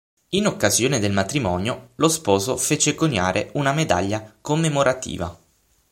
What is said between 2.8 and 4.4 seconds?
coniare una medaglia